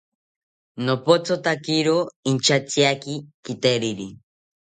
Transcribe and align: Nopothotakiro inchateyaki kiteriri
Nopothotakiro 0.85 1.97
inchateyaki 2.31 3.13
kiteriri 3.43 4.07